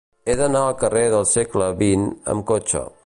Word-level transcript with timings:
He 0.31 0.35
d'anar 0.37 0.61
al 0.69 0.77
carrer 0.83 1.03
del 1.15 1.27
Segle 1.33 1.69
XX 1.83 2.09
amb 2.35 2.47
cotxe. 2.55 2.85